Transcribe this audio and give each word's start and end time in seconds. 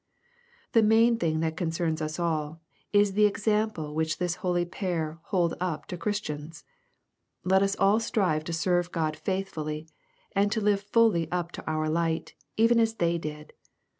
The 0.71 0.81
main 0.81 1.19
thing 1.19 1.41
that 1.41 1.55
concerns 1.55 2.01
us 2.01 2.17
all, 2.17 2.59
is 2.91 3.13
the 3.13 3.27
example 3.27 3.93
which 3.93 4.17
this 4.17 4.37
holy 4.41 4.65
pair 4.65 5.19
hold 5.25 5.53
up 5.59 5.85
to 5.89 5.95
Christians. 5.95 6.63
Let 7.43 7.61
us 7.61 7.75
all 7.75 7.99
strive 7.99 8.43
to 8.45 8.51
serve 8.53 8.91
God 8.91 9.15
faithfully, 9.15 9.87
and 10.35 10.55
live 10.57 10.81
fully 10.81 11.29
up 11.31 11.51
to 11.51 11.69
our 11.71 11.87
light, 11.87 12.33
even 12.57 12.79
as 12.79 12.95
they 12.95 13.19
did. 13.19 13.53